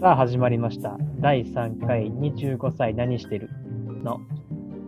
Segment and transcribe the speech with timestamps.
[0.00, 0.96] さあ始まりました。
[1.18, 3.50] 第3回25歳何してる
[4.02, 4.20] の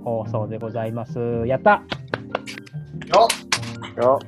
[0.04, 1.18] 放送でございます。
[1.46, 1.82] やった
[3.14, 3.28] よ
[4.02, 4.18] よ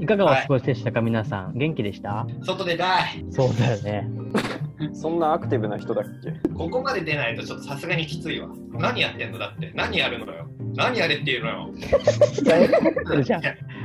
[0.00, 1.56] いかがお過ごしでしたか、皆さん。
[1.56, 2.26] 元気でした？
[2.42, 4.08] 外出たいそうだよね。
[4.92, 6.32] そんなアクティブな人だっけ？
[6.50, 13.42] ここまで出ないとちょっとさすがにきついわ何やってんのだって何やるのよ何やれっていうのよ怒ってるじゃん。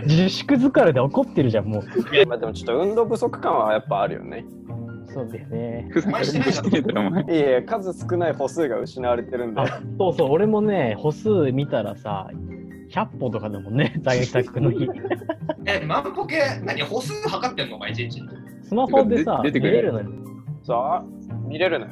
[0.08, 2.26] 自粛疲れで怒ってるじゃん、もう。
[2.28, 4.44] まあでもちょっと運動不足感はやっぱあるよね。
[5.14, 5.90] そうだよね。
[6.06, 9.62] お前してないだろしてるだろお前いえいえ、数少ない歩数が失われてるんで。
[9.62, 12.30] あそうそう、俺もね、歩数見たらさ、
[12.90, 14.90] 100歩とかだもんね、 在宅の日。
[15.66, 18.22] え万歩計何歩数測ってんのお前一日
[18.64, 20.06] スマホでさ、見出てくるれるのよ。
[20.64, 21.04] さあ、
[21.48, 21.92] 見れるのよ。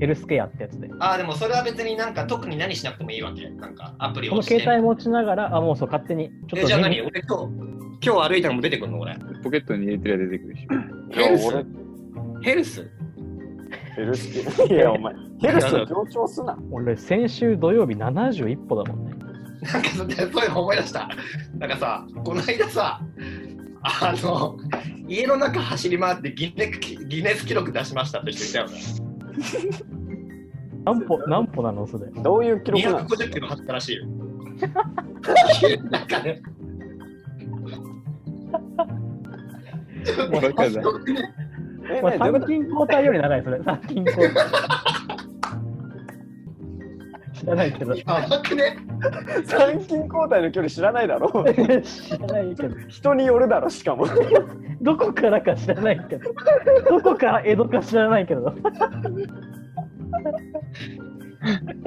[0.00, 0.90] ヘルスケアってやつで。
[0.98, 6.30] ああでもそれは別になんか特に何しなくてもいいわけなんかアプリこのを押して携帯持ちながら、あ、もうそう、勝手に。
[6.48, 7.74] ちょっえとじゃあ何俺今日
[8.06, 10.66] 今日歩いたのも出てくるの俺ポケットに入れてりゃ出てくるし。
[11.12, 11.64] ヘルス俺、
[12.44, 12.90] ヘルス？
[13.96, 14.30] ヘルス
[14.68, 14.74] ケ。
[14.74, 16.58] いや、お前、ヘルス強調すな。
[16.70, 19.14] 俺、先週土曜日71歩だもんね。
[19.72, 21.08] なんかそそういうの思い出した
[21.56, 23.00] なんかさこの間さ
[23.82, 24.58] あの
[25.08, 26.70] 家の中走り回ってギネ
[27.08, 28.78] ギネス記録出しましたって人いたよね
[30.84, 32.08] 何歩、何歩なのそれ？
[32.22, 34.06] どういう記録なの？250キロ走ったらしいよ。
[35.90, 36.42] なんかね、
[40.30, 40.82] もうバカだ。
[41.90, 43.62] え、これ参勤交代より長い、それ。
[43.62, 44.44] 参勤交代。
[47.34, 47.94] 知らないけど。
[47.94, 48.76] やばくね
[49.44, 51.44] 参勤交代の距離知らないだろ
[51.82, 52.76] 知らないけど。
[52.88, 54.06] 人によるだろ、しかも。
[54.80, 56.32] どこからか知らないけど。
[56.88, 58.54] どこから江戸か知らないけど。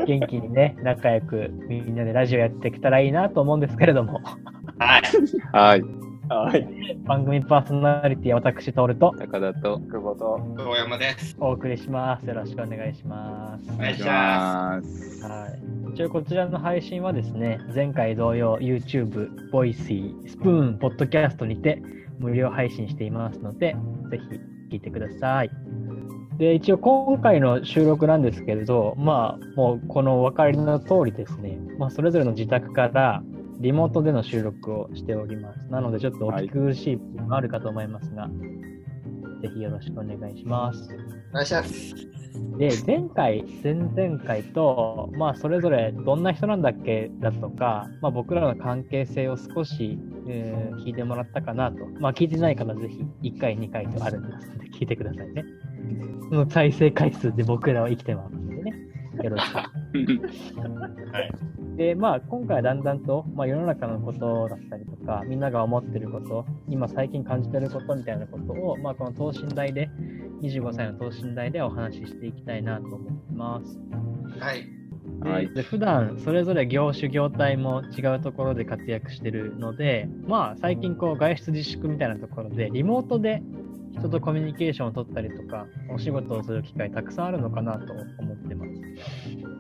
[0.06, 4.22] 元気にね、仲良くみんなでラジオやってきたらいいなと思うんですけれども、
[4.78, 5.02] はい。
[5.52, 5.84] はい。
[6.30, 6.68] はい。
[7.06, 8.86] 番組パーソナリティは私、徹と
[9.18, 9.80] 高田と。
[9.80, 10.42] 久保と。
[10.58, 11.38] 大山です。
[11.40, 12.26] お送りします。
[12.26, 13.72] よろしくお願いします。
[13.74, 15.24] お願いします。
[15.24, 15.48] は
[15.90, 21.82] い、一応こちらの配信はですね、前回同様 YouTube、Voicy、Spoon、Podcast にて
[22.20, 23.78] 無料配信していますので、
[24.12, 24.18] ぜ
[24.70, 25.52] ひ聞いてください。
[26.38, 33.24] で、一応今回の収録なんですけれど、まあ、もうこのお分かりの通りですね、まあ、それぞれの自宅から
[33.60, 35.66] リモートでの収録をしております。
[35.70, 38.30] なので、ちょっとお聞き苦しい部分もあるかと思いますが、
[39.42, 40.90] ぜひよろしくお願いします。
[41.32, 42.18] お願いします。
[42.58, 49.98] で、前回、前々回と、まあ、それぞれどんな人なんだっけだとか、まあ、僕らの関係性を少し、
[50.28, 51.86] えー聞いてもらったかなと。
[52.00, 55.44] まあ、聞いてない方はぜひ、1回、2回とあるんですので、聞いてくださいね。
[56.30, 58.37] その再生回数で僕らは生きてます。
[59.24, 59.56] よろしく。
[59.56, 59.64] は
[61.20, 61.78] い。
[61.78, 69.90] で、まあ、今回はだんだんと、まあ、世の中のことだったりとか、みんなが思ってること、今最近感じてることみたいなことを、まあ、この等身大で、
[70.42, 73.80] 25歳の等身大でお話ししていきたいなと思ってます。
[74.40, 74.78] はい。
[75.24, 83.42] ではいで普段それぞれ業種業態も違うところで活躍してるのでまあ最近こう外出自粛みたいなところでリモートで
[83.98, 88.77] 人とコミュニケーションを取ったりとかお仕事をする機会たくさんあるのかなと思ってます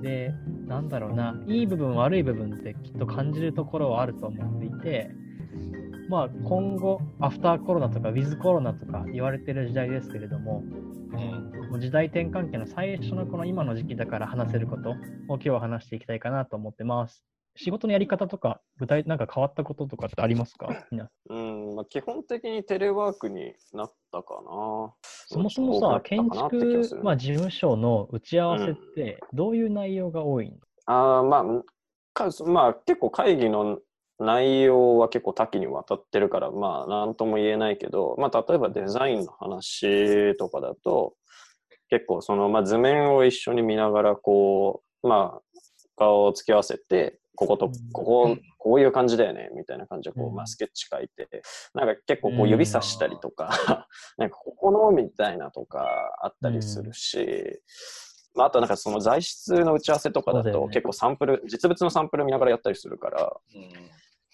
[0.02, 0.34] で
[0.68, 5.12] なんだろうないい部分悪い部分ってきっと感じるところはあると思っていて
[6.10, 10.64] まあ今後アフターコロナとかウィズコロナとか言われてる時代ですけれども
[11.72, 11.80] うん。
[11.80, 14.94] 時代転換期の最初のこの今の時期だから話せることを
[15.28, 17.24] 今日は話していきたいかなと思ってます。
[17.58, 20.70] 仕事のやり方とか、具体なんか変わったこととかってありますか？
[21.30, 24.94] うん、まあ、基本的にテレワークになったかな。
[25.30, 31.44] そもそもさ、建築、まあ、事務所の打ち合わせってどういう内容が多いの、あーまあ
[32.14, 33.80] かまあ結構会議の
[34.20, 41.14] 内容は結構多岐にわたってるからまあ何とも言えないけど、まあ、例えばデザインの話とかだと
[41.90, 45.42] 結構その、まあ、図面を一緒に見ながらこうまあ
[45.96, 50.36] 顔を付き合わせてこことこここういう感じだよねみたいな感じでこう、うん。
[50.36, 51.30] まあ、スケッチ書いて
[51.74, 53.88] なんか結構こう指さしたりとか
[54.18, 55.88] なんかここのみたいなとか
[56.22, 57.62] あったりするし、
[58.36, 63.34] まあ、あとなんかその材質の打ち合わせとかだと結構サンプル、実物のサンプル見ながらやったりするから、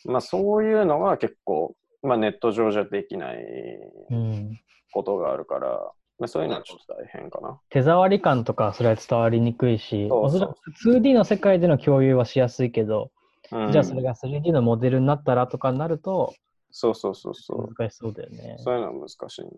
[0.05, 3.37] まあそういうのが結構、まあネット上じゃできない
[4.11, 4.59] うん、
[4.93, 7.59] ことがあるから、まあそういうのはちょっと大変かな。
[7.69, 13.11] 手触り感とかそれは伝わりにくいし、そうそうおそらく 2D の世界での共有はしやすいけど、
[13.51, 16.33] うんじゃあそれが 3D のモデルになったらとかになると
[16.75, 17.73] そうそうそうそう。
[17.77, 18.55] 難しそうだよね。
[18.57, 19.49] そういうのは難しいね。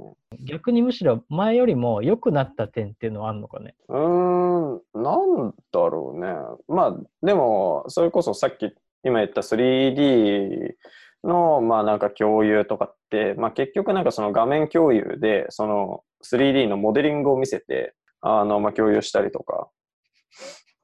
[0.44, 3.74] 逆にむしろ前よりも良くなった点っていうのはあるのかね？
[3.88, 6.28] うーん、なんだろうね。
[6.68, 8.76] まあ、でも、それこそさっき
[9.06, 10.76] 今言った 3D
[11.26, 19.70] の、まあなんか共有とかって、まあ結局なんかその画面共有で、その 3D のモデリングを見せて、あの、まあ、共有したりとか、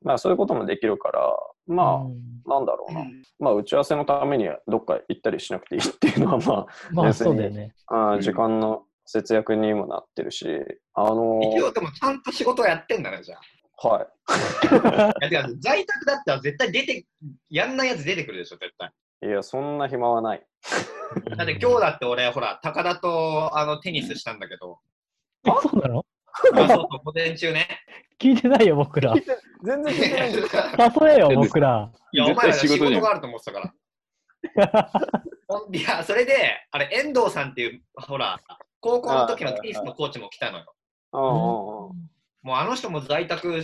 [0.03, 3.05] まあ、そういうこともできるから、まあ、うんなんだろうな。
[3.39, 7.75] まあ、打ち合わせのためにどっか行ったりしなくていいっていうのは、ま まあ別にそうだよね。
[8.19, 10.47] 時間の節約にもなってるし、
[10.93, 13.87] あの一応でもちゃんと仕事をやってんだね、じゃあ。
[13.87, 14.03] は
[15.21, 15.27] い。
[15.29, 17.05] いや、在宅だったら絶対出て、
[17.49, 18.91] やんないやつ出てくるでしょ、絶対。
[19.23, 20.45] いや、そんな暇はない。
[21.37, 24.79] だって今日だって俺、ほら、高田とあのテニスしたんだけど、
[25.45, 26.05] えそうなの？
[26.53, 27.67] あそうそう、午前中ね。
[28.19, 29.13] 聞いてないよ、僕ら。
[29.63, 31.91] 全然聞いてないんです誘えよ、僕ら。
[32.13, 33.73] いや、お絶前ら仕事があると思ってたから。
[35.73, 38.39] いや、それで、あれ、遠藤さんっていう、ほら、
[38.79, 40.73] 高校の時のテニスのコーチも来たのよ。
[41.13, 41.31] うんうんうん。
[42.41, 43.61] もうあの人も在宅、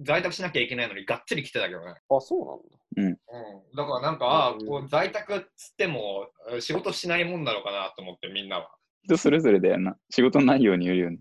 [0.00, 1.94] 在宅しなきゃいけないのにがっつり来てたけどね。
[2.08, 2.84] あ、そうなんだ。
[2.96, 8.70] うん、だからなんか、こう在宅っつってもえ仕事しないもんなのかなと思ってみんなは。
[9.04, 9.96] 人それぞれだよな。
[10.10, 11.18] 仕事内容によるよね。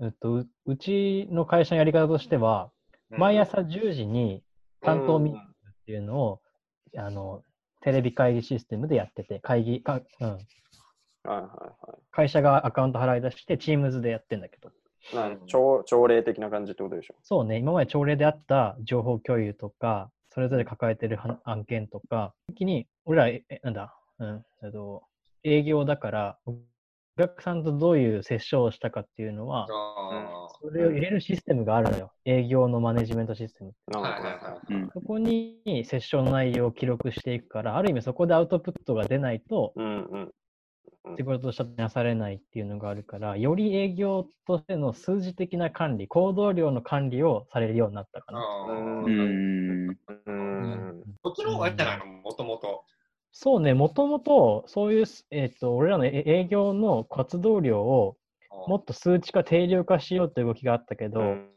[0.00, 2.70] えっと、ううちの会社のやり方としては、
[3.10, 4.42] うん毎朝10時に
[4.82, 6.42] 担当ミーティングっていうのを、
[6.98, 7.42] あの、
[7.80, 10.38] テレビ会議システムでやってて、会議か、うん、はい
[11.24, 12.02] はいはい。
[12.10, 14.70] 会社がアカウント払い出して、Teams でやってんだけど、
[15.14, 17.14] な朝朝礼的な感じってことでしょ？
[17.22, 25.02] そうね、今まで朝礼であった情報共有とか、それぞれ抱えてるは案件とか、一気に、俺ら、ええなんだ、うん、えっと、
[25.44, 26.54] 営業だから、お
[27.18, 32.12] 客さんとどういう接触をしたかっていうのは、あそれを入れるシステムがあるのよ。
[32.24, 33.74] 営業のマネジメントシステム。
[33.90, 34.90] ーなんかはいはいはうん。
[34.92, 40.32] そこにセッションの内容を記録していくから、ある意味そこでアウトプットが出ないと、うんうん。
[41.16, 48.38] 仕事としてなされないっていうのがあるから、より営業としての数字的な管理、行動量の管理をされるようになったかな。
[48.40, 49.98] あーうんうーん。
[50.26, 51.02] うん。
[51.22, 52.06] こっちの方がいいんじゃないの？
[52.06, 52.84] もともと。
[53.32, 58.16] そうね、もともとそういう、えっと俺らのえ営業の活動量を
[58.66, 61.48] もっと数値化、定量化しようという動きがあったけど、うん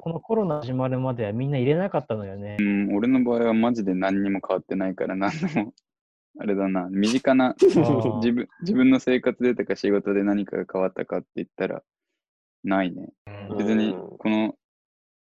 [0.00, 2.62] このコロナ始まるまではみんな入れなかったのよねう。
[2.62, 5.72] ん、俺の場合はマジで何にも変わってないから、何でも、
[6.38, 11.82] あれだな、身近な ー自分自分の生活でとか仕事で何かが変わったかって言ったら、
[12.64, 13.12] ないね。
[13.50, 14.56] うん別に、この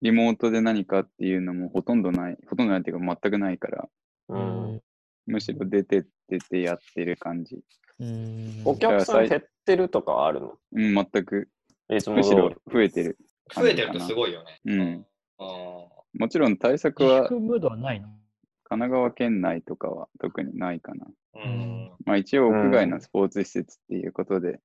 [0.02, 3.90] リモートで何かっていうのもほとんどない、ほとんどないっていうか全くないから、
[4.30, 4.81] うん
[5.28, 7.60] むしろ出てっててやってる感じ。
[8.00, 10.57] うんお客さん減ってるとかはあるの？
[10.72, 11.50] うん、全く、
[11.90, 12.54] いつもむしろ。
[12.72, 13.18] 増えてる。
[13.54, 14.62] 増えてるとすごいよね。
[14.66, 15.06] うん。
[15.40, 15.44] あ
[16.14, 18.07] もちろん対策自は粛ムードはないの？
[18.71, 21.06] 神奈川県内とかは特にないかな。
[21.35, 21.91] ーうん。
[22.06, 24.62] まあ一応屋外のスポーツ施設っていうことで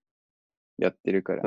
[0.79, 1.43] やってるから、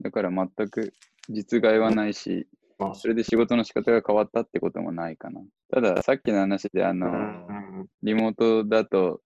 [0.00, 0.94] だから全く
[1.28, 5.42] 実害はないし、まあそれで仕事の仕方が変わったってこともないかな。
[5.70, 7.86] たださっきの話であの、うん。
[8.02, 9.20] リモートだと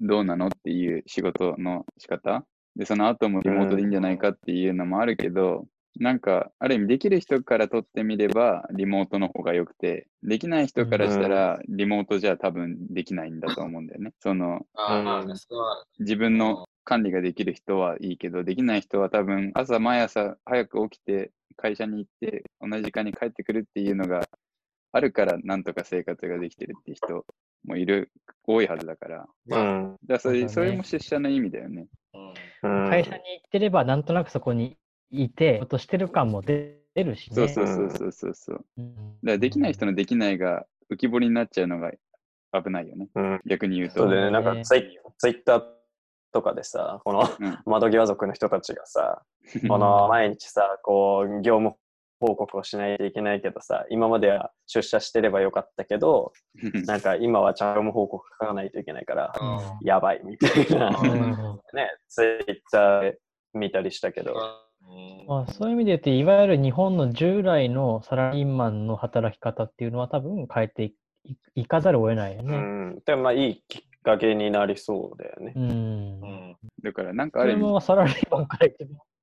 [0.00, 2.46] どうなのっていう仕事の仕方。
[2.76, 5.66] で、その後もリモートでいいんじゃないかっていうのもあるけど、
[5.98, 14.12] なんか、ある意味できる人からとってみれば、リモートの方が良くて、できない人からしたら、リモートじゃ多分できないんだと思うんだよね。
[14.20, 14.66] その、
[15.98, 24.26] 自分の管理ができる人はいいけど、できない人は多分、朝毎朝早く起きて、会社に行って、同じ時間に帰ってくるっていうのが
[24.92, 27.26] あるから、なんとか生活ができてるっていう人
[27.64, 28.10] もいる、
[28.46, 29.26] 多いはずだから。
[29.46, 29.96] まあうん。
[30.06, 31.86] だそれそれも出社の意味だよね。
[32.14, 32.84] うん。
[32.84, 32.90] うん。
[32.90, 34.76] 会社に行ってれば、なんとなくそこに
[35.12, 37.34] いて、仕事してる感も出るしね。
[37.34, 38.56] そうそうそうそうそうそう。
[38.56, 41.92] だかうんらできない人のできないが浮き彫りになっちゃうのが
[42.52, 43.08] 危ないよね。
[43.14, 44.00] うん逆に言うと。
[44.00, 44.30] そうだよね。
[44.30, 45.62] なんかねツイツイッター
[46.32, 49.22] とかでさ、このうん窓際族の人たちがさ、
[49.68, 51.76] この毎日さ、こう、業務
[52.20, 56.32] 報告をしないといけないけどさ、今までは出社してればよかったけど、
[56.86, 60.90] なんか今はちゃんと業務報告書かないといけないから、うんやばいみたいな、
[61.74, 63.18] ね、ツイッターで
[63.54, 64.71] 見たりしたけど、うん
[65.28, 70.94] まあ、そういう意味で言って、いわゆる日本の従来のサラリーマンの働き方っていうのは多分変えてい
[71.24, 72.56] いいかざるを得ないようね。
[72.56, 72.98] ん。
[73.04, 75.52] でもまあいいきっかけになりそうだよね。
[75.54, 75.70] うん。
[75.70, 78.68] うんだからなんかある意味、もサラリーマンから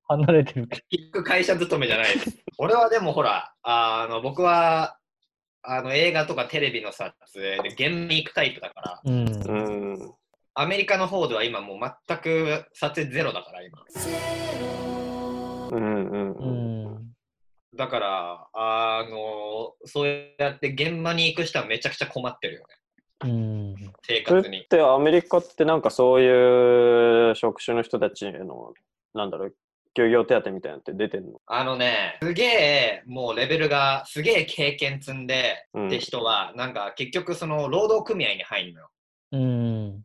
[0.07, 2.37] 離れてるけ結局会社勤めじゃないです。
[2.57, 4.97] 俺はでもほら、あの僕は
[5.61, 9.11] あの映画とかテレビの撮影で現場に行くタイプだから、ど。
[9.11, 9.27] うん。
[9.27, 10.13] うん。
[10.53, 13.77] アメリカの方では今もう全く撮影ゼロだから今。
[15.71, 16.85] うんうんううん。
[16.85, 17.11] ん。
[17.75, 22.67] だから、あのそうやって現場に行く人はめちゃくちゃ困ってるよね、
[23.25, 23.75] うん。
[24.01, 24.67] 生活にっ。
[24.67, 28.73] てアメリカってなんかそういう職種の人たちへの、
[29.13, 29.55] なんだろう、
[29.93, 31.39] 休業手当みたいなのって出てんの？
[31.45, 38.89] あのね、すげえもうレベルが、すげえ経験積んでうんって人は、なんか結局その労働組合に入るのよ。
[39.31, 40.01] うん。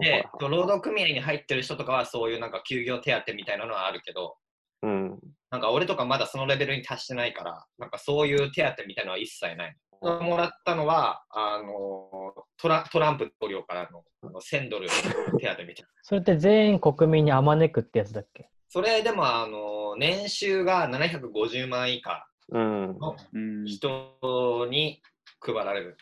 [0.00, 4.36] で、労働組合に入ってる人とかはそういうなんか休業手当みたいなのはあるけど、
[4.82, 5.18] うん。
[5.50, 9.76] なんか俺とかまだそのレベルに達してないから、なんかそういう手当みたいなのは一切ない。
[10.02, 15.74] もらったのは、あのトラトランプ大統領からのあの1000ドル手当みたいな。
[16.02, 18.50] それって全員国民にあまねくってやつだっけ？
[18.68, 22.98] それでも、あの年収が750万以下うん。
[22.98, 25.02] のうん人に
[25.40, 25.96] 配られる。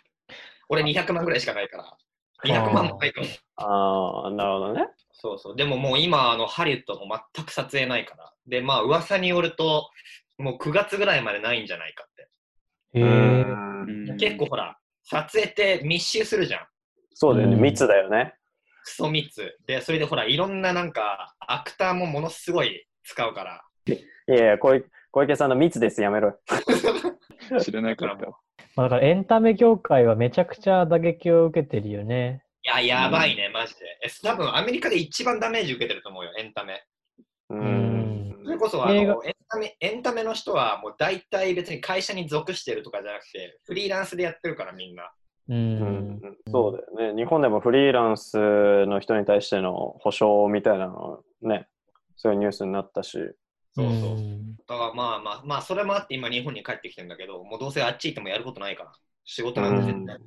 [0.69, 1.97] 俺200万ぐらいしかないから。
[2.45, 3.27] 200万もないかも。
[3.57, 4.87] ああ、なるほどね。
[5.13, 5.57] そうそう。
[5.57, 8.34] でももう今、あのハリウッドも全く撮影ないから。
[8.47, 9.91] で、まあ噂によると、
[10.39, 12.29] もう9月ぐらいまでないんじゃないかって。
[14.19, 16.67] 結構ほら、撮影って密集するじゃん。
[17.15, 17.55] そうだよね。
[17.55, 18.35] うん密だよね。
[18.85, 19.57] クソ密。
[19.67, 23.63] で、それでほら、いろんななんか、アクターもものすごい使うから。
[23.87, 26.03] いやいや、小池小池さんの密です。
[26.03, 26.41] やめろ。
[27.63, 28.27] 知らなかった。
[28.75, 32.43] まあ、だからエンタメ業界はめちゃくちゃ打撃を受けてるよね。
[32.65, 33.81] いや、やばいね、マジで。
[34.03, 36.83] え、多分アメリカで一番ダメージ受けてると思うよ、エンタメ。
[37.51, 38.04] ううん
[38.45, 45.11] それこそあのエンタメ、エンタメの人はもう大体別に会社に属してるとかじゃなくて、フリーランスでやってるからみんな。
[45.49, 45.55] う。
[45.55, 46.21] うんん
[46.51, 47.17] そうだよね。
[47.17, 51.69] 日本でもフリーランスの人に対しての保証みたいなのね、
[52.17, 53.19] そういうニュースになったし。
[53.75, 53.91] そうそう。
[54.15, 58.93] んだからまあまあ、まあそれもあって今日本に帰ってきてるんだけど、もうどうせあっち行ってもやることないから。
[59.25, 60.19] 仕事なんて絶対。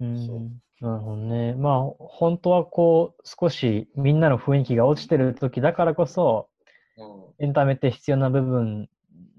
[0.00, 0.40] うんそう
[0.80, 1.54] なるほどね。
[1.54, 6.50] まあ、本当はこう、少しみんなの雰囲気が落ちてる時だからこそ、
[7.38, 8.88] エンタメって必要な部分、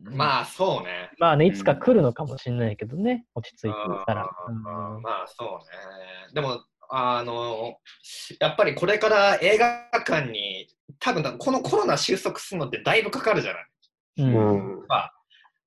[0.06, 1.12] うん、まあそうね。
[1.18, 3.70] まあね、いつか来るのかもしれないけどね、落ち着いて
[4.06, 4.24] たら。
[4.24, 6.34] あーうんまあそうね。
[6.34, 7.78] でも、あの、
[8.40, 10.68] やっぱりこれから映画館に、
[11.00, 13.66] 多分このコロナ収束するのってだいぶかかるじゃない。
[14.20, 14.86] うんうん。
[14.88, 15.10] ま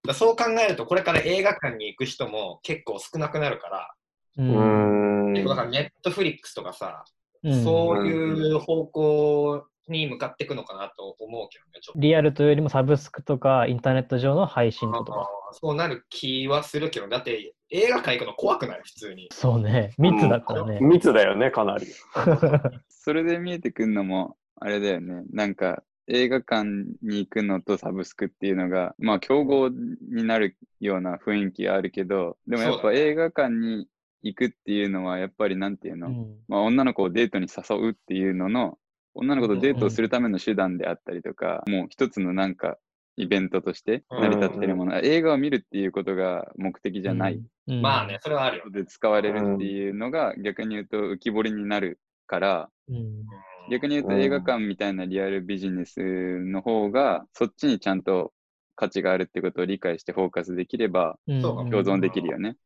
[0.09, 3.95] あ、そう考えると、これから映画館に行く人も結構少なくなるから、
[4.39, 7.05] ううんだからネットフリックスとかさ、
[7.43, 12.01] うんそういう方向に向かっていくのかなと思うけどね、ちょっと。
[12.01, 15.13] リアルというよりもサブスクとかインターネット上の配信とあか。
[15.13, 19.29] ーそうなる気はするけど、だって映画館行くの怖くない普通に。
[19.33, 20.79] そうね、密だからね。
[20.81, 21.87] 密だよね、かなり。
[22.89, 25.25] それで見えてくるのも、あれだよね。
[25.33, 26.65] なんか、映画館
[27.03, 33.87] に行くのとサブスクっていうのが、まあ、競合になるような雰囲気があるけど、でもやっぱ映画館に
[34.23, 38.79] 行くっていうのは、やっぱりなんていうの、うんまあ、女の子をデートに誘うっていうのの、
[39.15, 42.79] 女の子とデートをするための手段であったりとか、もう一つのなんか、
[43.17, 47.35] イベントとして成り立ってるもの、映画を見るっていうことが目的じゃない。
[47.67, 48.71] うんまあね、それはあるよ。
[48.71, 53.27] で使われるっていうのが逆に言うと浮き彫りになるから、うん。
[53.71, 58.33] 逆に言うとうん映画館みたいなリアルビジネスの方が、そっちにちゃんと
[58.75, 62.57] 価値があるってことを理解してフォーカスできれば共存できるよね。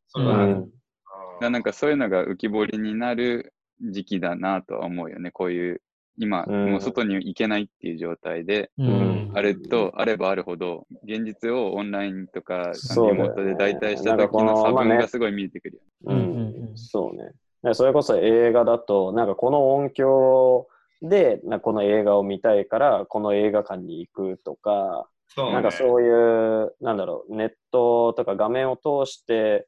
[1.41, 5.33] なんかそういうのが浮き彫りになる時期だなとは思うよね。
[5.33, 5.83] こういう、
[6.17, 6.73] 今、うん。
[6.73, 9.31] もう外に行けないっていう状態で、うん。
[9.33, 15.89] あれとあればあるほど、現実をオンラインとか、リモートで代替したなんかこの時の差分がすごい見えてくるよね。
[16.07, 16.19] ううん。
[16.19, 16.37] うん。
[16.37, 17.33] うんん、そうね。
[17.63, 20.69] でそれこそ映画だと、なんかこの音響
[21.03, 25.55] で、この映画を見たいから、この映画館に行くとか、そうね。
[25.55, 29.67] なんかそういう、なんだろう、ネットとか画面を通して、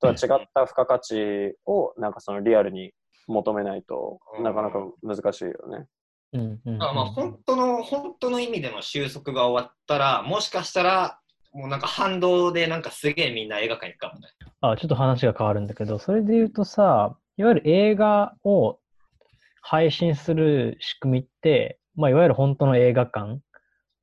[0.00, 2.92] とは違った付加価値を、なんかそのリアルに
[3.28, 5.86] 求めないとうんなかなか難しいよね。
[6.32, 11.18] うんうんあまあ、本当の、本当の意味での収束が終わったら、もしかしたら、
[11.52, 14.28] もうなんか反動でなんかすげえみんな映画館行くかもね。
[14.60, 18.78] あ、ちょっと話が変わるんだけど、それで言うとさ、いわゆる映画を
[19.62, 23.40] 配信する仕組みって、まあ、いわゆる本当の映画館、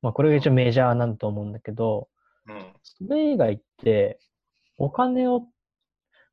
[0.02, 2.08] まあ、これが一応メジャーなんだと思うんだけど、
[2.48, 2.72] うん。
[2.82, 4.18] それ以外って、
[4.78, 5.46] お金を、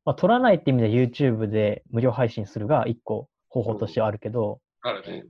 [0.04, 5.24] まあ、取らないって意味で YouTube で無料配信するが一個方法としてはあるけど、あるね。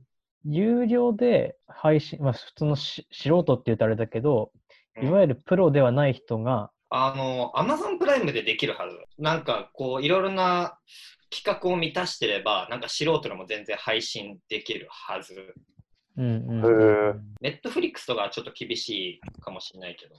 [0.44, 4.64] 有料で配信、まあ、普通のし素人って言うとあれだけど、うん
[5.02, 8.96] いわゆるプロではない人が、あの、アマゾンプライムでできるはず。
[9.18, 10.78] なんかこう、いろいろな
[11.30, 15.54] 企画を満たしてれば、なんか素人でも全然配信できるはず。
[16.16, 20.14] うんうんネットフリックスとかはちょっと厳しいかもしれないけど、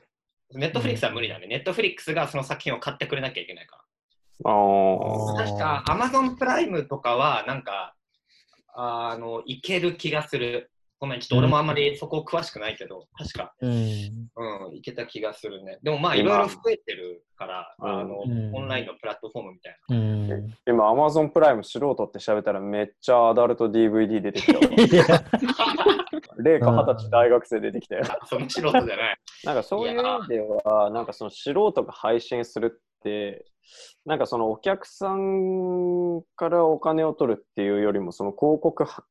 [0.59, 1.47] ネットフリックスは無理だね。
[1.47, 3.84] ネットフリックスがその作品を買ってくれなきゃいけないから。
[4.43, 7.95] 確か、アマゾンプライムとかは、なんか、
[8.75, 10.71] あの、いける気がする。
[10.97, 15.77] ごめん、ちょっと俺もあんまりそこ詳しくないけど、確か、うんうん、いけた気がするね。
[15.83, 24.53] でもまあ、い今ろいろ増えてるから、うんあの、うんオンラインのプラットフォームみたいうん今、Amazon プライム素人って調べたらめっちゃアダルト DVD 出てきた
[26.41, 28.01] レイカ二十歳大学生出てきたよ。
[28.03, 28.19] な。
[28.27, 29.17] その素人じゃない。
[29.43, 33.45] なんかそういう意味では、なんかその素人が配信するって、
[34.05, 39.03] なんかそのお客さんからお金を取るっていうよりも、その広告は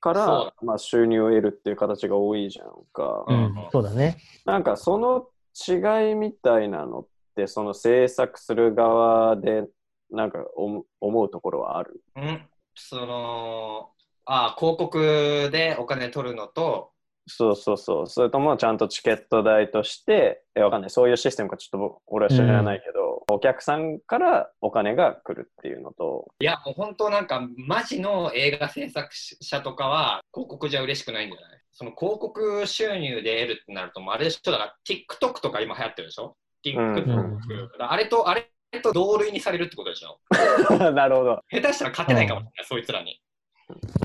[0.00, 3.26] からそ、まあ、収入を得るっていう形が多いじゃんか。
[3.70, 4.16] そうだね。
[4.46, 5.26] なんかその
[5.68, 9.66] 違いみたいなのって、その制作する側で
[10.10, 12.02] なんかお思うところはある？
[12.16, 12.42] うん、
[12.74, 13.90] その、
[14.24, 16.92] あ広告でお金取るのと、
[17.26, 18.06] そうそうそう。
[18.06, 20.90] それともちゃんとチケット代として、えわかんない。
[20.90, 22.99] そういうシステムかちょっと僕俺は知らないけど、
[23.32, 31.60] お客さんからお金が来るっていうのと、いや、もう本当なんか、マジの映画制作者とかは、広告じゃ嬉しくないんじゃない？
[31.72, 37.38] その広告収入で得るってなると、もうあれでしょ、だから TikTok とか今流行ってるでしょ ?TikTok、うん
[37.78, 38.46] あれと、あれ
[38.82, 40.18] と同類にされるってことでしょ？
[40.92, 41.40] なるほど。
[41.50, 43.20] 下手したら勝てないかもしれない、そいつらに。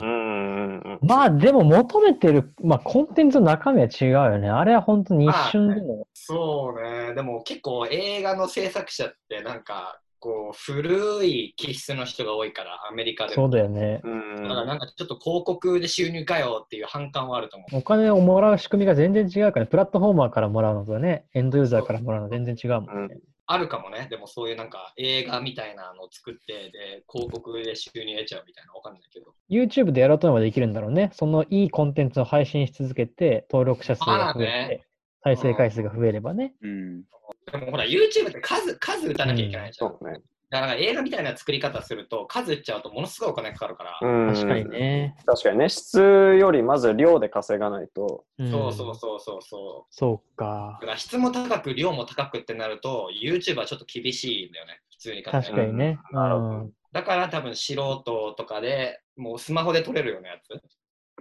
[0.02, 1.00] うんうんうん。
[1.02, 4.50] まあでも求めてる、まあコンテンツの中身は違うよね。
[4.50, 6.08] あれは本当に一瞬でも。
[6.14, 13.44] そうね、でも結構映画の制作者ってなんか、こう、古い気質の人が多いから、アメリカでも。
[13.44, 14.02] そうだよね。
[14.04, 17.78] うんだからなんかちょっと広告で収入かよっていう反感はあると思う。
[17.78, 23.18] お金をもらう仕組みが全然違うから、プラットフォーマーからもらうのとね、エンドユーザーからもらうの全然違うもんね。
[23.48, 29.34] あるかもね、でもそういうなんか映画みたいなのを作って、で、広告で収入得ちゃうみたいなわかんないけど。
[29.50, 31.12] YouTube でやろうと思えばできるんだろうね。
[31.14, 34.88] そのいいコンテンツを配信し続けて、登録者数が増えまあねて、
[35.24, 36.56] 再生回数が増えればね。
[36.62, 37.04] うん。
[37.52, 39.92] でもほら、YouTube って数、数打たなきゃいけないじゃん。
[39.92, 40.22] そうね。
[40.50, 44.00] だから映画みたいな作り方すると、数打っちゃうとものすごいお金かかるから。
[44.02, 44.70] うん確かに。
[44.70, 45.16] ね。
[45.26, 48.26] 確かにね、質よりまず量で稼がないと。
[48.42, 49.94] んそうそうそうそうそう。
[49.94, 50.88] そうかだ。
[50.88, 56.00] から質も高く、量も高くってなると、YouTube はちょっと厳しいんだよね、普通に考え確かにね。
[56.12, 58.04] うんなるほどうんだから多分素人
[58.38, 60.62] とかでもうスマホで撮れるようなやつ。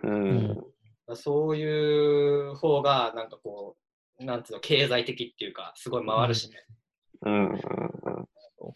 [0.04, 0.64] うん。
[1.16, 3.76] そういう方が、なんかこ
[4.20, 6.64] う、なんつうの、経済的っていうか、すごい回るしね。
[7.22, 7.48] うん。
[7.48, 7.58] うん。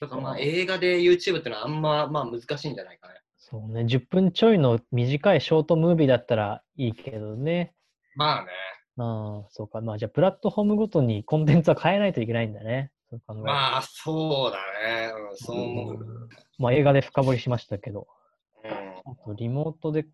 [0.00, 3.14] だからまあ映画で YouTube ってのはあんま、まあ難しいんじゃないかね。
[3.38, 3.82] そうね。
[3.82, 7.72] 10分ちょいの短いショートムービーだったらいいけどね。
[8.14, 8.50] まあね。
[8.98, 9.80] ああ、そうか。
[9.80, 12.90] まあじゃあ、プラットフォームごとにコンテンツは変えないといけないんだね。
[13.28, 15.12] まあそうだね。
[15.30, 16.28] うん、そう思う。
[16.58, 18.06] まあ映画で深掘りしましたけど。
[18.64, 18.70] うん。
[18.70, 18.74] あ
[19.24, 20.04] とリモートで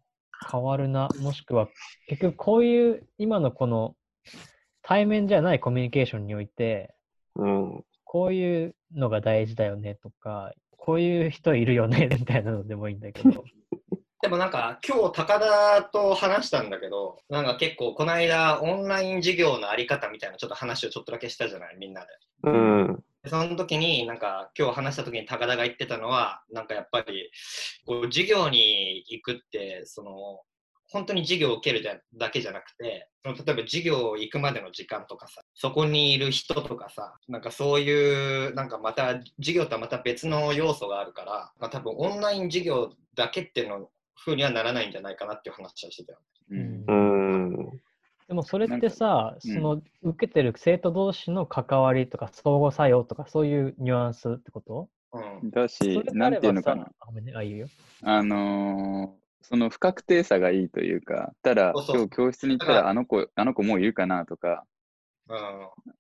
[0.51, 1.69] 変わるな、もしくは
[2.07, 3.97] 結局こういう今のこの
[4.83, 6.95] 対面じゃないコミュニケーションにおいて、
[7.37, 7.85] うん。
[8.15, 13.43] こういうのが大事だよねとか、こういう人いるよね みたいなのでもいいんだけど。
[14.23, 22.07] でもなんか今日高田と話したんだけど、なんか結構この間オンライン授業のあり方みたいなちょっと話をちょっとだけしたじゃないみんなで。
[22.45, 23.05] うん。
[23.25, 27.33] でその時になんか今日話した時に高田が言ってたのはなんかやっぱり
[27.85, 30.41] こう授業に行くってその
[30.95, 43.91] 本当に授業を受けるだだけじゃなくてその例えば授業行くまでの時間とかさそこにいる人とかさなんかそういうなんかまた授業とはまた別の要素があるから、まあ、多分オンライン授業だけっていうの
[44.25, 46.19] 風にはならないんじゃないかなっていう話をしてたよ。
[46.51, 46.85] ううんん。
[46.87, 47.81] うん。
[48.29, 54.89] でもそれってさ、うんその受けてる生徒同士の関わりとか相互作用とかそういうニュアンスってこと？
[55.13, 56.83] うん、だしなんればさていうのかな。
[57.01, 57.67] あ、あ、いいよ。
[58.03, 64.65] あのーその不確定さがいいというか、ただ、そうそう今日教室に行ったらあの子、あの子もういるかなとか、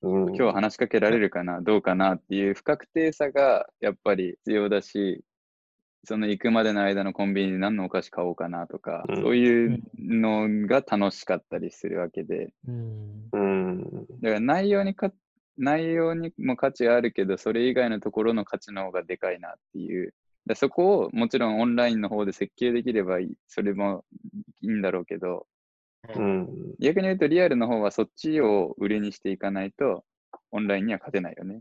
[0.02, 0.35] うんうん。
[0.35, 5.24] 今日話しかけられるかな、どうかなっていう不確定さがやっぱり必要だし、
[6.04, 13.28] その行くまでの間のコンビニで何のお菓子買おうかなとか、うんそういうのが楽しかったりするわけで、うん。
[13.33, 13.83] うん。
[14.22, 15.12] だから内容にか
[15.59, 20.14] 内容にも価値はあるけど、それ以外のところの価値の方がでかいなっていう。
[20.46, 24.04] だそこをもちろんオンラインの方で設計できればいいそれも
[24.61, 25.46] いいんだろうけど、
[26.14, 26.48] うん。
[26.78, 30.04] 逆に言うとリアルの方はそっちを売りにしていかないと、
[30.50, 31.61] オンラインには勝てないよね。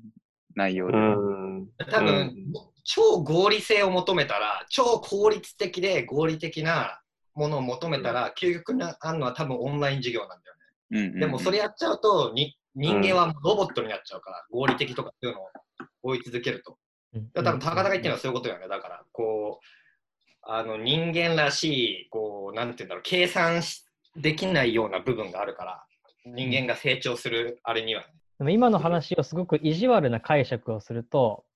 [0.55, 1.15] 内容でうは。
[1.15, 1.67] ん。
[1.89, 2.35] 多分、
[2.83, 7.01] 超合理性を求めたら、超効率的で合理的な
[7.33, 10.61] ものを求めたら、究極にあるのは多分オンライン授業なんだよね。
[10.91, 15.45] うんうんうんでもそれやっちゃうと、に人間はロボットになっちゃうから、合理的とかっていうのを
[16.03, 16.77] 追い続けると。
[17.13, 18.67] だから多分高田が言ってるのはそういうことよね。
[18.67, 19.65] だから、こう、
[20.43, 25.83] あの人間らしい、こう、なんていうんだろう、計算しできないような部分があるから、
[26.25, 28.07] 人間が成長するあれにはね。
[28.39, 31.53] でも今の話をすごく意地悪な解釈をすると、うん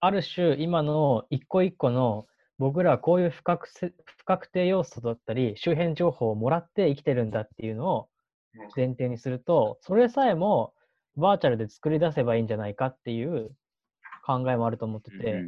[0.00, 2.26] ある種今の一個一個の
[2.58, 8.08] 僕らはこういう不確せ不確定要素だったり周辺情報をもらって生きてるんだっていうのを
[8.54, 10.74] うん前提にするとそれさえも
[11.16, 13.50] バーチャルで作り出せばいいんじゃないかっていう
[14.24, 15.44] 考えもあると思ってて、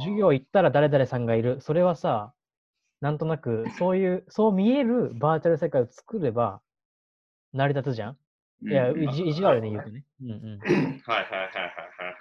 [0.00, 2.32] 授業行ったら誰々さんがいるそれはさ
[3.00, 6.60] なんとなくそういうそう見えるバーチャル世界を作れば
[7.52, 8.16] 成り立つじゃん
[8.64, 10.04] いや、うん意地悪で言うとね。
[10.22, 10.60] うんうん。
[10.60, 11.64] はいはいはいはい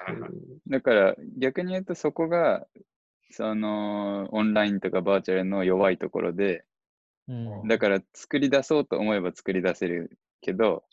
[0.07, 0.31] はいはいはい。
[0.67, 2.65] だから逆に言うとそこが
[3.31, 6.65] その、オンラインとかバーチャルの弱いところで、
[7.27, 7.67] うん。
[7.67, 10.83] だから作り出そうと思えば作り出せるけど、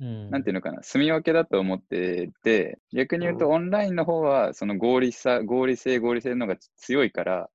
[0.00, 0.30] うん。
[0.30, 7.50] なんていうのかな、住み分けだと思ってて、逆に言うとオンラインの方は、その合理さ、合理性、合理性の方が強いから、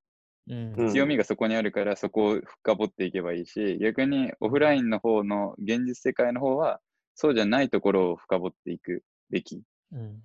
[0.47, 0.73] うん。
[0.77, 6.81] うん強みがそこにあるから、そこを深掘っていけばいいし、逆にオフラインの方の現実世界の方は、
[7.15, 9.61] そうじゃないところを深掘っていくべき。
[9.91, 10.23] うん。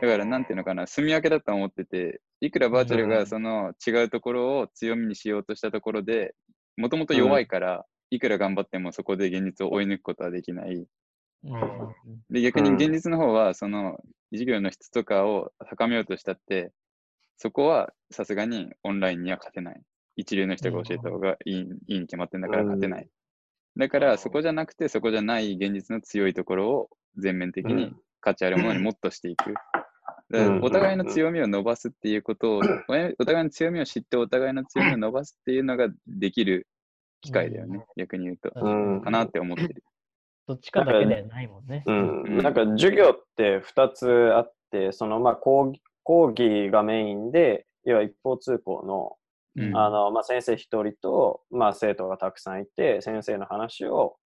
[0.00, 6.34] だから、なんていうのかな、住み分けだと思ってて、いくらバーチャルうんがその違うところを強みにしようとしたところで、
[6.76, 10.86] もともと弱いから、いくら頑張ってもそこで現実を追い抜くことはできない。
[11.46, 12.22] うん。
[12.30, 13.98] で、逆にうん現実の方は、その
[14.32, 16.72] 授業の質とかを高めようとしたって、
[17.36, 19.82] そこはさすがにオンラインには勝てない。
[20.16, 23.08] 一流の人が教えた方がいい,、いいに決まってんだから勝てない。
[23.76, 29.54] だから、そこじゃなくて、そこじゃない現実の強いところを全面的に価値あるものにもっとしていく。
[30.62, 32.60] お互いの強みを伸ばすっていうことを、
[33.18, 36.66] お互いの強みを知って、お互いの強みを伸ばすっていうのができる
[37.20, 38.50] 機会だよね、逆に言うと。
[38.54, 39.84] うんかなって思ってる。
[40.46, 41.82] どっちかだけではないもんね。
[41.86, 42.22] うん。
[42.22, 42.38] うん。
[42.38, 49.16] なんか授業って2つあって、そのまあ講義講義がメインで、要は一方通行の
[49.56, 49.76] うん。
[49.76, 54.16] あのまあ、先生一人と、まあ、生徒がたくさんいて、先生の話を、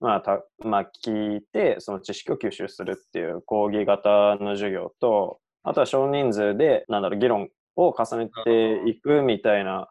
[0.00, 9.88] まあたまあ、聞いて、その知識を吸収するっていう講義型の授業と、あとは少人数で、なんだろう、議論を重ねていくみたいな、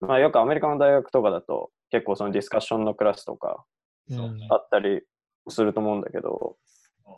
[0.00, 3.79] まあ、よくアメリカの大学とかだと、結構そのディスカッションのクラスとかうん
[4.50, 5.02] あったり
[5.48, 6.56] すると思うんだけど、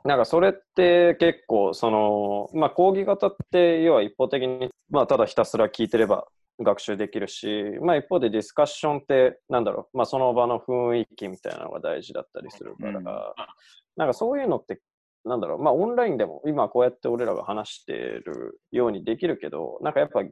[0.05, 6.27] なんかそれって結構その、まあ講義型って要は一方的に、まあただひたすら聞いてれば
[6.61, 13.05] 学習できるし、まあ一方でディスカッションってなんだろう、まあその場の雰囲気みたいなのが大事だったりするから、うん。
[13.97, 14.81] なんかそういうのって
[15.25, 20.23] なんだろう、まあオンラインでも今こうやって俺らが話してるようにできるけど、なんかやっぱ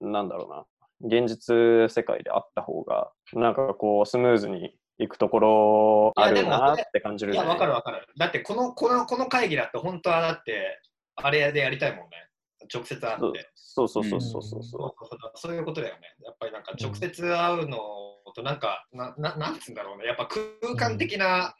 [0.00, 0.66] なんだろ
[1.00, 8.06] うな、現実世界であった方が、なんかこうスムーズにいくところあるなって感じる、いや、わかるわかる。
[8.16, 10.80] だってこの、この、この会議だって本当はだって、
[11.16, 12.30] あれでやりたいもんね。
[12.72, 13.50] 直接会って。
[13.54, 16.00] そうそうそうそうそうそそうそうそういうことだよね。
[16.24, 17.78] やっぱりなんか直接会うの
[18.36, 20.04] となんか、なななんつうんだろうね。
[20.04, 21.54] やっぱ空間的な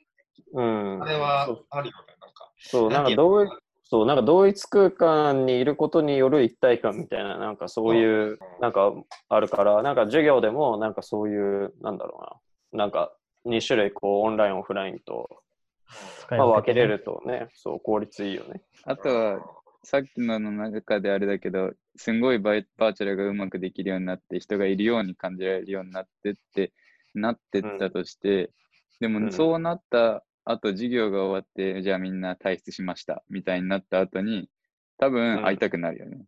[0.53, 0.63] う。
[0.63, 0.65] う
[0.99, 1.03] ん。
[1.03, 2.15] あれはあるよね。
[2.21, 2.53] なんか。
[2.59, 3.51] そう、なんか同一、
[3.85, 8.93] そう、なんか同一空間にいることによる一体感みたいな、なんかそういう、なんか
[9.29, 12.19] あるから、なんか授業でも、なんかそういう、なんだろ
[12.73, 15.43] うな、なんか2種類、こう、オンライン、オフラインと、
[16.31, 18.63] まあ、分けれるとね、そう、効率いいよね。
[18.85, 19.41] あとは、
[19.85, 26.73] さっきのの中であれだけど、すんごいバイバーチャルがうまくできるようになって、人がいるように感じられるようになってって、
[27.15, 28.51] なってったとして、
[29.01, 34.51] でうんもそうなった後、授業が終わって、じゃあみんな退出しました、みたいになった後に、
[34.99, 36.25] 多うん分会いたくなるよね。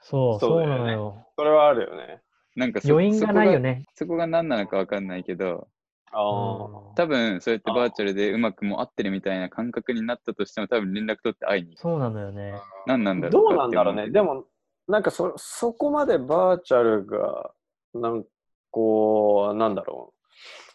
[0.00, 1.26] そう、そうそうだよねなのよ。
[1.36, 2.22] それはあるよね。
[2.56, 3.84] なんかそ余韻がないよそね。
[3.94, 5.68] そこが何なのかわかんないけど、
[6.12, 6.94] ああ。
[6.96, 11.80] 多分そうやってバーチャルでうまくも合ってるみたいな感覚になったとしても、多分連絡取って会いに行く。
[11.80, 12.54] そうなのよね。
[12.86, 14.10] 何なんだろうどうかなんだろうね。
[14.10, 14.44] でも、
[14.88, 17.50] なんかそ、そこまでバーチャルが、
[17.94, 18.24] なん
[18.70, 20.28] こう、なんだろう、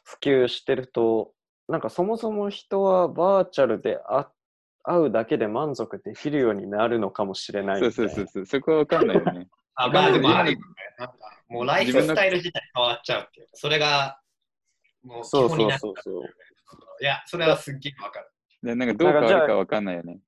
[0.04, 1.34] 普及してると、
[1.68, 4.28] なんかそもそも人はバーチャルで会
[4.84, 7.92] 会うだけで満足できるようになるのかもしれないそう。
[7.92, 9.48] そうそうそう、そこはわかんないよね。
[9.74, 10.64] あ、まあでもあるよね。
[11.00, 11.16] なんか、
[11.50, 13.48] もうライフスタイル自体変わっちゃうっていう。
[13.54, 14.20] それが、
[15.06, 16.24] もう基そうそう本になっちゃそうそう。
[17.02, 18.30] いや、それはすっげえわかる。
[18.64, 20.20] でなんかどう変わるかわかんないよね。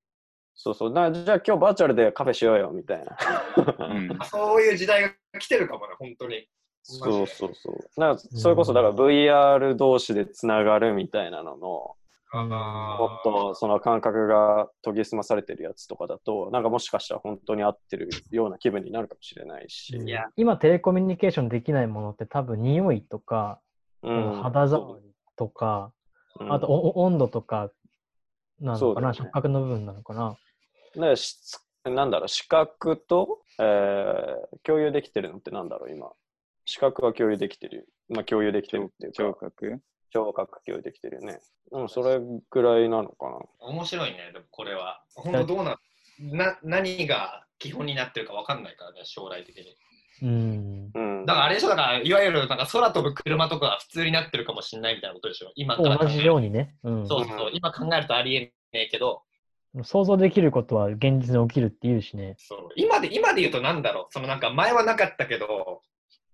[0.54, 0.94] そうそう。
[0.94, 3.16] だからじゃあ今日バーチャルでカフェしようよみたいな。
[3.88, 4.18] うん。
[4.24, 6.48] そういう時代が来てるかもね、本当に。
[6.82, 8.00] そうそうそう。
[8.00, 11.96] なんかそれこそだから VR 同士でつながるみたいなのの、
[12.32, 19.96] もっとその感覚が研ぎ澄まされてるやつとかだと、なんかもしかしたら本当に合ってるような気分になるかもしれないし。
[19.96, 23.67] いや今テレコミュニケーションできないものって多分匂いとか、うん
[24.02, 25.92] 肌触りとか、
[26.40, 27.70] うんあとお温度とか
[28.60, 30.36] なのかな、ね触覚の部分なのかな？
[31.84, 36.12] なんだろう、視覚と、えー共有できてるのってなんだろう、今。
[36.64, 37.88] 視覚は共有できてる。
[38.08, 39.80] まあ共有できてるっていうか、聴覚？
[40.10, 41.40] 聴覚共有できてるよね。
[41.72, 43.38] うん、それぐらいなのかな。
[43.60, 45.02] 面白いね、でもこれは。
[45.14, 45.78] 本当どうな
[46.20, 49.76] な何が基本になってるかわかんないからね、将来的に。
[50.22, 50.90] うん。
[50.94, 51.26] うん。
[51.26, 55.52] だからあれでしょ、だからいわゆるなんか空飛ぶ車とかが普通になってるかもしれないみたいなことでしょ。
[55.54, 56.74] 今から考同じえるようにね。
[56.82, 57.08] うん。
[57.08, 59.22] そうそうそう、今考えるとありえねえけど、
[59.82, 62.34] 想像できることは現実に起きるっていうしね。
[62.38, 65.82] そう今で今で言うとなんだろう、そのなんか前はなかったけど、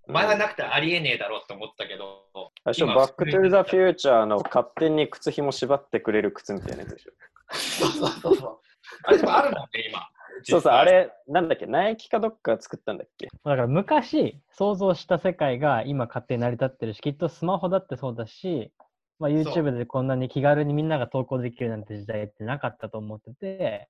[0.06, 2.26] 前はなくてありえねえだろうって思ったけど、
[2.64, 7.12] あれでしょ今バックトゥーザフューチャーの勝手に靴紐縛ってくれる靴みたいなやつでしょ。
[7.50, 8.58] そうそうそうそう。
[9.04, 10.08] あれでもあるもんね、今。
[10.42, 13.26] そうそう、あれ、なんだっけ、ナイキかどっか作ったんだっけ？
[13.26, 18.72] だから昔想像した世界が今勝手に成り立ってるし、きっとスマホだってそうだし、
[19.18, 23.88] まあ、YouTube でこんなに気軽にみんなが投稿できるなんて時代ってなかったと思ってて、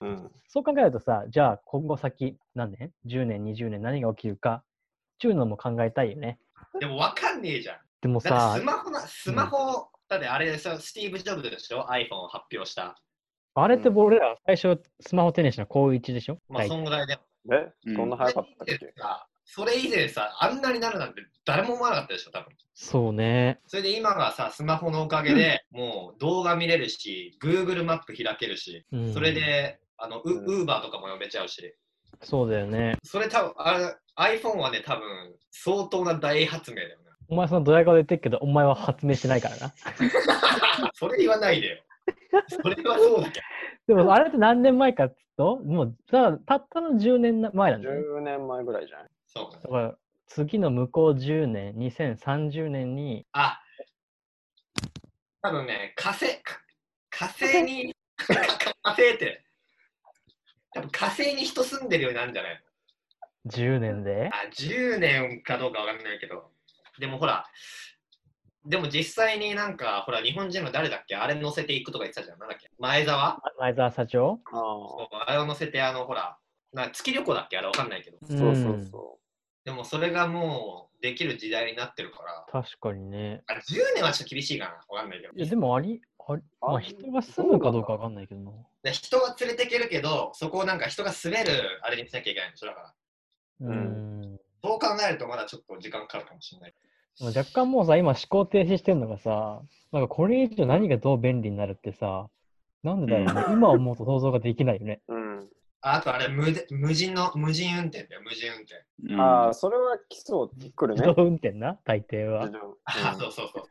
[0.00, 0.30] うん。
[0.48, 4.64] そう考えるとさ、じゃあ今後先何年 ?10 年、20年何が起きるかっ
[5.18, 6.38] ていうのも考えたいよね。
[6.80, 7.76] でもわかんねえじゃん。
[8.00, 13.00] でもさス、マホな、スマホ、だってあれさ、スティーブ・ジョブズでしょ ?iPhone を発表した。
[13.54, 17.18] あれって俺ら最初スマホ手にしたの高1でしょ、まあ、大そんぐらいで。
[17.52, 22.48] え、うんそんな早かったっけ、さそれ以前さ、あんなになるなんて誰も思わなかったでしょ、多分。
[22.74, 23.60] そうね。
[23.66, 31.74] それで今がさ、スマホのおかげで、もう動画見れるし、Google マップ開けるし、うんそれで、あの、ウうんウーバーとかも読めちゃうし、
[32.22, 32.96] そうだよね。
[33.02, 37.12] それ多分あれ iPhone はね、多分相当な大発明だよな。
[37.28, 39.74] お前そのドヤ顔で言ってるけど、お前は発明してないからな。
[40.94, 41.76] それ言わないでよ。
[42.48, 43.40] それはそうだけ
[43.86, 48.00] でもあれって何年前かっつうと、もうたたったの10年前なんだよね。
[48.00, 49.08] 10年前ぐらいじゃない？
[49.34, 49.42] ど。
[49.42, 49.78] そうだか。
[49.78, 49.96] ら
[50.28, 53.60] 次の向こう10年、2030年に、あ、
[55.42, 56.60] 多分ね、火星、か
[57.10, 58.34] 火星に、 火
[58.92, 59.44] 星って、
[60.72, 62.64] 多分火星に人住んでるようになるんじゃない
[63.48, 64.30] 10年で？
[64.32, 66.50] あ、10年かどうかわかんないけど、
[66.98, 67.44] でもほら、
[68.64, 71.16] でも実際になんか、ほら、日本人の誰だっけ？
[71.16, 72.38] あれ乗せていくとか言ってたじゃん。
[72.38, 72.70] なんだっけ？
[72.78, 73.38] 前澤？
[73.58, 74.40] 前澤社長？
[74.46, 76.38] あそうあれを乗せて、あの、ほら、
[76.72, 77.58] な月旅行だっけ？
[77.58, 78.18] あれわかんないけど。
[78.22, 79.18] あ、そうそううんそ
[79.64, 83.42] でもそれがもうできる時代になってるから、確かにね。
[83.46, 84.72] あ10年はちょっと厳しいかな？
[84.94, 85.32] わかんないけど。
[85.34, 88.52] いや、でもあり、ありまあ、あ人が住むかどうかわかんないけどな。
[88.84, 92.66] で人は連れていけるけど、そこをなんか人が滑るあれにしなきゃいけないんでしょ？
[92.66, 92.94] だから。
[93.60, 94.40] ううんん。
[94.64, 96.74] そう考えるとまだちょっと時間かかるかもしれない。
[97.20, 99.60] 若干もうさ、今思考停止してるのがさ、
[99.92, 102.28] なんかこれ以上何がどう便利になるってさ、
[102.82, 103.54] なんでだろうね。
[103.54, 105.00] 今思うと想像ができないよね。
[105.08, 105.14] う。
[105.14, 105.48] うん。
[105.82, 108.84] ああとあれ無で、無人の、無人運転だよ、無人運転。
[109.12, 111.14] うんああ、それは来そう、来るね自。
[111.14, 112.52] 動運転な、大抵は自。
[112.52, 113.64] 動あそうそうそう。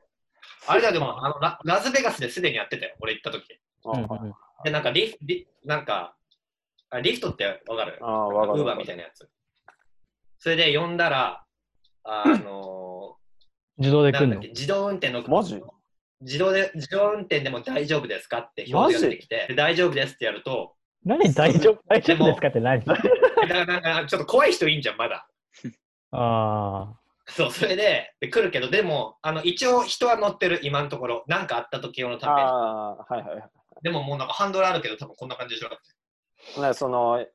[0.67, 3.59] あれだ、でもあのラ、ラズベガスですでにやってたよ、俺行った時。
[3.85, 6.15] うんうんうんで、なんかリフリ、なんか、
[6.91, 7.97] あリフトってわかる？
[8.01, 8.59] ああ、わかる。
[8.59, 9.27] ウーバーみたいなやつ。
[10.37, 11.43] それで呼んだら、
[12.03, 12.80] あの
[13.81, 14.35] 自動で来るの？
[14.35, 14.47] なんだっけ、。
[14.49, 15.61] 自動運転の、マジ？
[16.21, 21.33] 自動で、自動運転でも大丈夫ですかって表示が出てきて、で大丈夫ですってやると、何？
[21.33, 21.81] 大丈夫？
[21.87, 22.85] 大丈夫ですかって何？
[22.85, 23.01] だか
[23.47, 25.27] らなんかちょっと怖い人いいんじゃん、まだ。
[26.11, 26.93] あ
[27.27, 31.23] そう、それでで来るけど、でも、あの一応人は乗ってる、今のところ。
[31.27, 32.47] なんかあった時用のために。
[32.47, 33.43] ああ、はいはいはい。
[33.81, 36.61] でももうなんかハンドルあるけど、多分こんな感じでしょ。
[36.61, 37.29] ね、その、え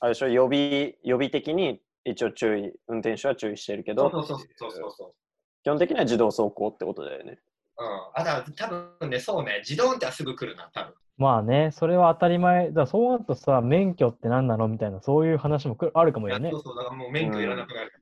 [0.00, 5.14] あれでしょ、予備、予備的に一応注意、運転手は注意してるけど、そうそうそうそうそうそう。
[5.64, 7.38] 基本的には自動走行ってことだよね。
[7.78, 7.86] うん。
[8.14, 8.68] あ、だ多
[9.00, 10.90] 分ね、そうね、自動運転はすぐ来るな、多分。
[10.90, 10.94] あ。
[11.16, 12.70] まあね、それは当たり前。
[12.70, 14.68] だそうなるとさ、免許って何なの？
[14.68, 16.58] みたいな、そういう話もくるあるかもよねそ。
[16.58, 17.92] うそう、だからもう免許いらなくなる。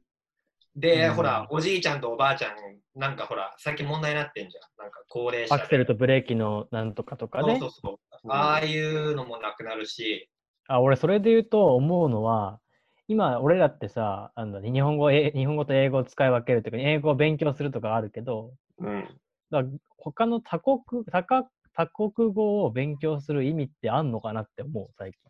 [0.75, 2.53] で、うんほら、おじいちゃんとおばあちゃん、
[2.99, 4.83] なんかほら、最近問題になってんじゃん。
[4.83, 5.63] なんか高齢者で。
[5.63, 7.77] アクセルとブレーキのなんとかとかねそうそ。
[7.77, 7.91] うそ
[8.25, 8.33] う。
[8.33, 10.29] ああいうのもなくなるし、
[10.69, 12.59] あ、俺それで言うと思うのは、
[13.09, 19.21] 今俺らってさ、あの日本語え日本語と英語を使い分けるとか、英語を勉強するとかあるけど、うん。
[19.51, 19.63] だ
[19.99, 25.21] 他の多国多か多国語を勉強する意味ってあんのかなって思う、最近。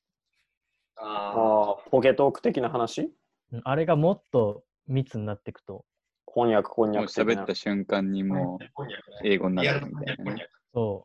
[0.97, 3.11] あああ、ポケトーク的な話？
[3.53, 5.85] うんあれがもっと密になっていくと、
[6.27, 7.33] 翻訳、翻もう訳的な。
[7.35, 7.55] 喋った。
[7.55, 8.65] 瞬間にもう
[9.25, 10.37] 英語になるみたいな。
[10.73, 11.05] そ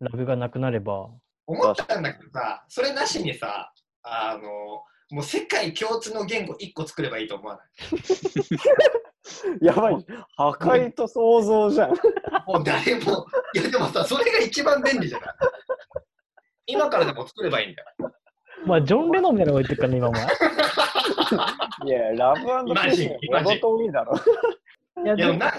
[0.00, 1.10] う、ラグがなくなれば、
[1.46, 3.72] 思ったんだけどさ、それなしにさ、
[4.02, 7.62] あの、もう世界共通の言語1個作ればいいと思わな
[9.60, 9.64] い？
[9.64, 10.06] やばい。
[10.36, 11.90] 破壊と想像じゃん。
[11.90, 11.96] も
[12.60, 15.34] う誰も、いやでもさ、それが一番便利じゃない？
[16.66, 17.88] 今からでも作ればいいんだよ。
[18.66, 20.24] まあ、ジョン・レノンみたいなの置いてるからね、今お前。
[20.24, 20.26] い
[21.90, 24.16] や、ラブピースのと海だろ。
[25.04, 25.52] いやでもいやでもな、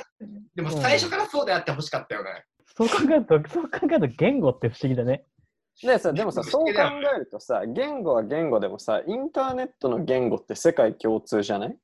[0.56, 2.46] でも最初からそうであってほしかったよね。
[2.76, 5.24] そう考えると、そう考えると言語って不思議だね。
[5.84, 6.72] ねさ、でもさ、不そう考
[7.16, 11.78] えるとさ、言語は言語でもさ、インターネットの言語って世界共通じゃない？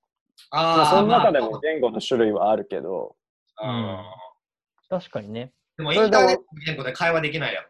[0.50, 3.16] まあ、その中でも言語の種類はあるけど、
[3.58, 4.04] あ
[4.90, 5.52] 確かにね。
[5.76, 7.68] ーでもインターネットの言語で会話できないやろ。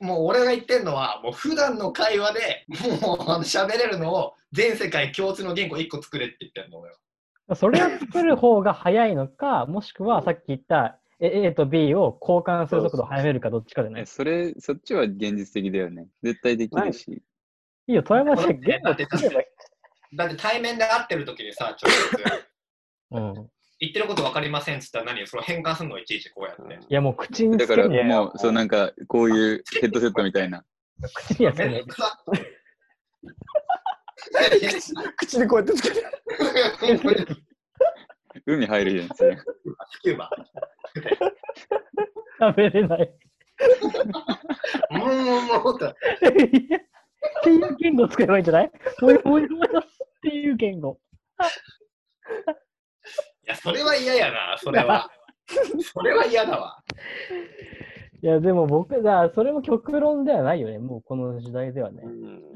[0.00, 2.64] もう俺が言ってんのは、もう普段の会話で
[3.02, 7.54] もうあの喋れるのを全世界共通の言語1個作れって言ってんの俺は。
[7.54, 14.02] それを作る方が早いのか、もしくはさっき言ったえ A と B を交換する速度を速めるかどっちかじゃない？
[14.02, 16.08] えそれ、そっちは現実的だよね。
[16.22, 17.22] 絶対できるし。
[17.88, 19.46] いいよ、富山市だって言語作ればい
[20.12, 20.16] い。
[20.16, 22.16] だって対面で会ってる時にさ、直接
[23.12, 23.34] うん。
[23.80, 26.74] 言ってること分かりませんっつったら何それ変換するのいちいちこうやって。
[26.88, 30.64] いや、もう口にだからもう、そうなんか、こういうヘッドセットみたいな。
[31.14, 31.84] 口にはつけない
[35.16, 36.04] 口でこうやってつけて。
[38.46, 39.36] 海入るやん、それ。
[39.36, 40.30] スキューバ。
[42.40, 43.14] 食べれない。
[44.90, 45.14] もうも
[45.60, 45.88] うもうと。
[45.88, 45.94] っ
[47.42, 48.70] ていう言語を使えばいいんじゃない？
[49.00, 49.82] もよもよもよっ
[50.22, 50.98] ていう言語。
[53.44, 55.10] いや、それは嫌やな、それは。
[55.80, 56.82] それは嫌だわ。
[58.20, 62.02] いや、でも僕だ、それも極論ではないよね、もうこの時代ではね。
[62.04, 62.08] う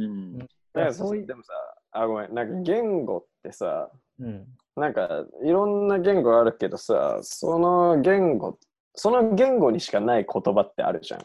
[0.06, 0.38] ん。
[0.38, 1.52] だからそういうでもさ、
[1.92, 4.46] あ、ごめん、なんか言語ってさ、うん。
[4.76, 8.58] なんかいろんな言語あるけどさ、その言語、
[8.94, 11.20] その言語にしかない言葉ってあるじゃん。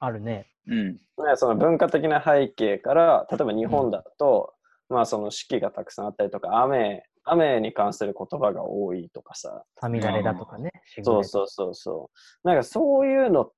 [0.00, 0.48] あるね。
[0.66, 0.92] うん。
[0.94, 0.98] ね
[1.36, 4.52] その文化的な背景から、例えば日本だと、
[4.88, 10.70] まあその四季がたくさんあったりとか、雨、雨に関する言葉が多いとかさ、さみだれだとかね。
[11.02, 12.10] そうそうそうそ
[12.44, 12.48] う。
[12.48, 13.52] なんかそういうのっ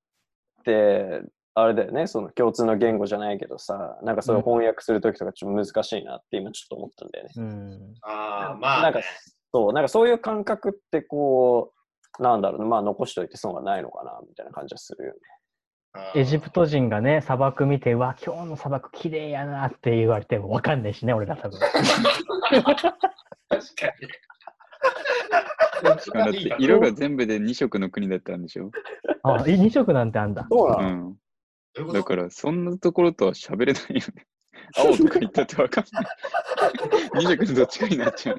[0.64, 1.22] て、
[1.56, 7.32] あれだよね、その共通の言語じゃないけどさ、なんかそれを翻訳するときとかちょっと難しいなって今ちょっと思ったんだよね。
[7.36, 7.40] う。
[7.40, 7.94] うん。
[8.02, 9.04] ああ、まあ、なんかね。
[9.52, 11.72] そう、なんかそういう感覚ってこ
[12.18, 15.20] う、なんだろうな、まあ残しといて損はないのかな、みたいな感じはするよね。
[16.16, 21.60] エジプト人がね、砂漠見て、うわ、今日の砂漠綺麗やなって言われてもわかんないしね、俺ら多分。
[21.60, 21.72] 確
[23.48, 23.60] か
[26.00, 28.72] しかもだって色が全部で2色の国だったんでしょ？
[29.22, 30.46] あ、え2色なんてあんだ。
[30.50, 31.16] そうなの、うん。
[31.74, 34.26] どういうだから、そんなところとは喋れないよね。
[34.76, 36.06] 青とか言ったってわかんない。
[37.24, 38.38] 2色のどっちかになっちゃう。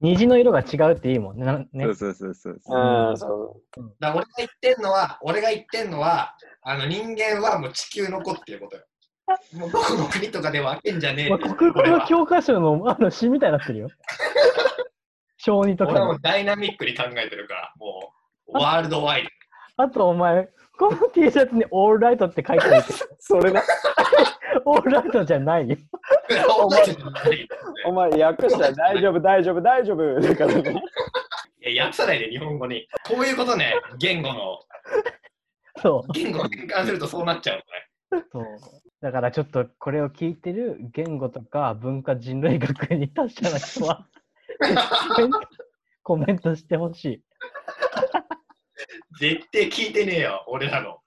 [0.00, 1.46] 虹の色が違うっていいもんね。
[1.46, 2.54] なねそうそうそうそう。
[2.54, 3.60] うん、そ
[4.00, 8.84] だから俺が言ってんのは、俺が言ってんのは、あの人間はもう地球の子っていうことよ。
[9.54, 13.88] もうどこの国とかで分けんじゃねえまあ、国語の教科書のあの詩みたいになってるよ。
[15.38, 18.12] 小児と俺はもかうダイナミックに考えてるから、も
[18.48, 19.28] うワールドワイ
[19.76, 23.08] あとお前、この T シャツにオールライトって書いてあるけど、う。
[23.18, 23.62] それな。
[24.64, 25.76] オールライトじゃないよ。
[26.28, 26.64] ド。
[26.64, 30.20] おお前、訳したら大丈夫、大丈夫、大丈夫。
[30.20, 30.82] だからね。
[31.66, 32.88] いや、訳さないで日本語に。
[33.08, 34.58] こういうことね、言語の、
[35.80, 36.12] そう。
[36.12, 37.62] 言語を変換するとそうなっちゃう。
[38.32, 38.44] そう
[39.00, 44.06] だからちょっとこれを聞いてる言語とか文化人類学に達者な人は
[46.02, 47.22] コメントしてほしい。
[49.18, 50.98] 絶対聞いてねえよ、俺らの。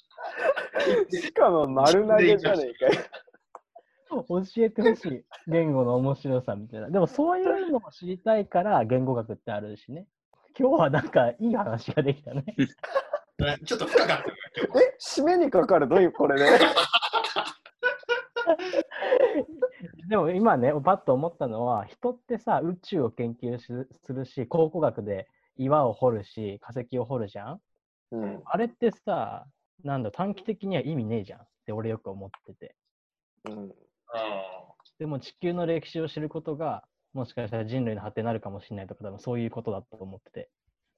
[1.09, 3.03] しかも丸投げじゃねえかよ。
[4.27, 5.23] 教えてほしい。
[5.47, 6.89] 言語の面白さみたいな。
[6.89, 10.07] でもそういうのを知りたいから言語学ってあるしね。
[10.57, 12.45] 今日はなんかいい話ができたね。
[13.65, 14.23] ちょっと深かった。
[14.23, 14.25] え、
[14.99, 16.57] 締めにかかるどういうこれね。
[20.09, 23.65] でも今ね、パッと思ったのは、人ってさ、宇宙を研究し
[24.03, 27.61] するし、考古学で岩を掘るし、化石を掘るじゃん
[28.11, 28.41] うん。
[28.45, 29.45] あれってさ、
[29.83, 32.75] なんだ、短期的には意味ねえじゃんって俺よく思ってて。
[33.49, 33.73] うん。
[34.99, 40.49] でも地球の歴史を知ることが、もしかしたら人類の発展になるかもしれないとか、多分そういうことだと思ってて。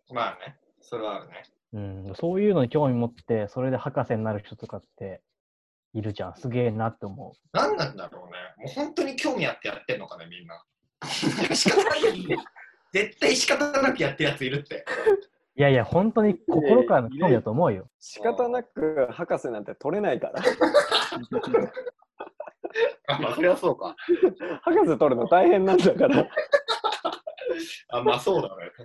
[0.09, 1.43] うんまあね、それはあるね。
[1.71, 1.79] う
[2.11, 5.21] ん、そういうのに興味持って、それで博士になる人とかって
[5.93, 6.35] いるじゃん。
[6.35, 7.47] すげえなって思う。
[7.53, 8.65] 何なんだろうね。
[8.65, 10.63] もう本当に興味あってやってんのかね、みんな。
[11.55, 12.43] 仕方ないよね
[12.91, 14.83] 絶対仕方なくやってるやついるって。
[15.55, 17.89] いやいや、本当に心からの興味だと思うよ。
[17.99, 20.41] 仕方なく博士なんて取れないから。
[23.07, 23.95] あ、まあそれはそうか。
[24.63, 26.27] 博士取るの大変なんだから。
[27.89, 28.83] あ、まあそうだね、確か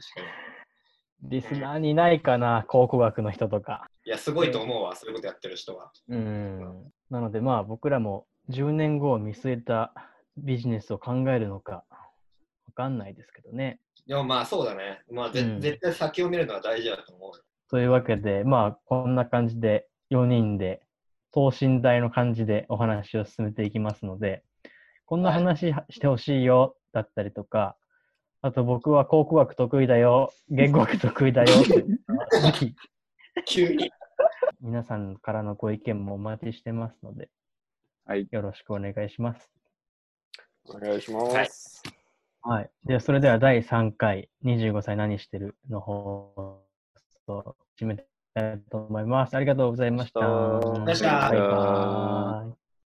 [1.22, 1.31] に。
[1.31, 3.88] リスナーにいないかな、考古学の人とか。
[4.05, 5.90] いや、すごいと思うわ、そういうことやってる人は。
[6.09, 6.92] うん。
[7.11, 9.94] なのでまあ僕らも10年後を見据えた
[10.37, 11.93] ビジネスを考えるのか、わ
[12.74, 13.80] かんないですけどね。
[14.06, 15.02] でもまあそうだね。
[15.10, 17.44] まあ、ぜうん絶対先を見るのは大事だと思うよ。
[17.70, 20.82] というわけで、まあこんな感じで4人で
[21.32, 24.44] 等身大の感じでお話を進めていきますので、
[25.06, 27.76] こんな話してほしいよだったりとか、
[28.42, 31.48] あと僕は考古学得意だよ、言語学得意だよ
[33.46, 33.90] 急に。
[34.60, 37.28] 皆さんからのご意見もお待ちしてますので、
[38.06, 38.28] はい。
[38.30, 39.50] よろしくお願いします。
[40.66, 41.37] お願いします。
[41.37, 41.48] はい。
[42.85, 47.97] では、それでは第3回、25歳何してるの方を締め
[48.35, 49.35] たいと思います。
[49.35, 50.21] ありがとうございました。
[50.21, 52.63] ありがとうございましたバイバーイ。